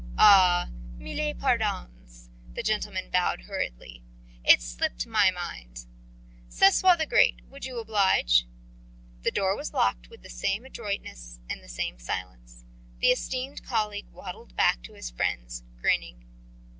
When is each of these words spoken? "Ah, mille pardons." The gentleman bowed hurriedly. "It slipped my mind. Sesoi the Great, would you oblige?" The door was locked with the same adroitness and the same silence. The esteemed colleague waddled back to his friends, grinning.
"Ah, 0.17 0.71
mille 0.97 1.35
pardons." 1.35 2.31
The 2.55 2.63
gentleman 2.63 3.11
bowed 3.11 3.41
hurriedly. 3.41 4.03
"It 4.43 4.59
slipped 4.59 5.05
my 5.05 5.29
mind. 5.29 5.85
Sesoi 6.49 6.97
the 6.97 7.05
Great, 7.05 7.43
would 7.45 7.65
you 7.65 7.77
oblige?" 7.77 8.47
The 9.21 9.29
door 9.29 9.55
was 9.55 9.75
locked 9.75 10.09
with 10.09 10.23
the 10.23 10.29
same 10.31 10.65
adroitness 10.65 11.39
and 11.47 11.61
the 11.63 11.69
same 11.69 11.99
silence. 11.99 12.65
The 12.99 13.09
esteemed 13.11 13.61
colleague 13.61 14.09
waddled 14.11 14.55
back 14.55 14.81
to 14.85 14.93
his 14.93 15.11
friends, 15.11 15.61
grinning. 15.79 16.25